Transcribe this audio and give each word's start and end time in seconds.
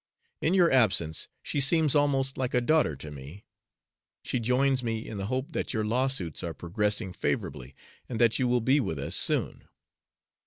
In 0.41 0.55
your 0.55 0.71
absence 0.71 1.27
she 1.43 1.61
seems 1.61 1.93
almost 1.93 2.35
like 2.35 2.55
a 2.55 2.59
daughter 2.59 2.95
to 2.95 3.11
me. 3.11 3.45
She 4.23 4.39
joins 4.39 4.81
me 4.81 5.07
in 5.07 5.19
the 5.19 5.27
hope 5.27 5.51
that 5.51 5.75
your 5.75 5.85
lawsuits 5.85 6.43
are 6.43 6.55
progressing 6.55 7.13
favorably, 7.13 7.75
and 8.09 8.19
that 8.19 8.39
you 8.39 8.47
will 8.47 8.61
be 8.61 8.79
with 8.79 8.97
us 8.97 9.15
soon. 9.15 9.67